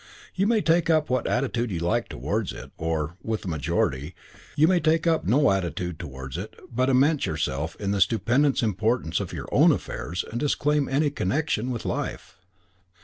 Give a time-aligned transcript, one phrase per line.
[0.33, 4.15] You may take up what attitude you like towards it or, with the majority,
[4.55, 9.19] you may take up no attitude towards it but immerse yourself in the stupendous importance
[9.19, 12.39] of your own affairs and disclaim any connection with life.